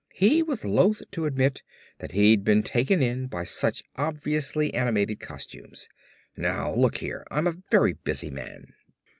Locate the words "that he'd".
1.99-2.43